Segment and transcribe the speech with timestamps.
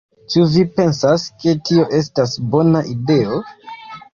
[0.35, 3.39] Ĉu vi pensas ke tio estas bona ideo?"